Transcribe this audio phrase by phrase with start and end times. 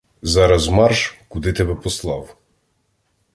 [0.21, 2.37] Зараз марш, куди тебе послав!